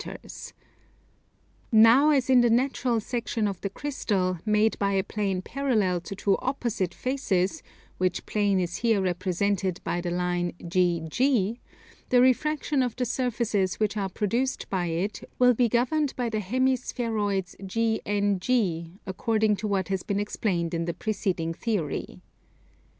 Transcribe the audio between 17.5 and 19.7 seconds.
GNG, according to